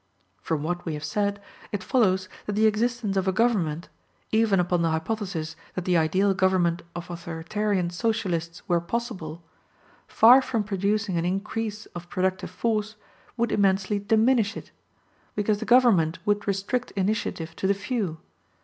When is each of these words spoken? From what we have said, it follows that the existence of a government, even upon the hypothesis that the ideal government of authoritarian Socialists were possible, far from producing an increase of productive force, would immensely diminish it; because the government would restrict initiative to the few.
From 0.41 0.63
what 0.63 0.83
we 0.83 0.95
have 0.95 1.03
said, 1.03 1.39
it 1.71 1.83
follows 1.83 2.27
that 2.47 2.53
the 2.53 2.65
existence 2.65 3.15
of 3.17 3.27
a 3.27 3.31
government, 3.31 3.87
even 4.31 4.59
upon 4.59 4.81
the 4.81 4.89
hypothesis 4.89 5.55
that 5.75 5.85
the 5.85 5.95
ideal 5.95 6.33
government 6.33 6.81
of 6.95 7.11
authoritarian 7.11 7.91
Socialists 7.91 8.67
were 8.67 8.81
possible, 8.81 9.43
far 10.07 10.41
from 10.41 10.63
producing 10.63 11.19
an 11.19 11.25
increase 11.25 11.85
of 11.93 12.09
productive 12.09 12.49
force, 12.49 12.95
would 13.37 13.51
immensely 13.51 13.99
diminish 13.99 14.57
it; 14.57 14.71
because 15.35 15.59
the 15.59 15.65
government 15.69 16.17
would 16.25 16.47
restrict 16.47 16.89
initiative 16.95 17.55
to 17.57 17.67
the 17.67 17.75
few. 17.75 18.17